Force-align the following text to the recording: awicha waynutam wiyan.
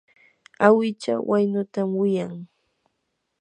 awicha 0.65 1.13
waynutam 1.29 1.89
wiyan. 1.99 2.33